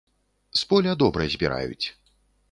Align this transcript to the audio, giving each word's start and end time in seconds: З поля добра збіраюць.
З 0.61 0.63
поля 0.71 0.95
добра 1.03 1.27
збіраюць. 1.33 1.87